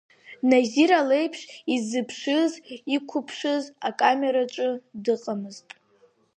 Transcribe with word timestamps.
Назира 0.49 0.99
леиԥш 1.09 1.39
изыԥшныз, 1.75 2.53
иқәыԥшыз 2.95 3.63
акамераҿы 3.87 4.67
дыҟамызт. 5.03 5.67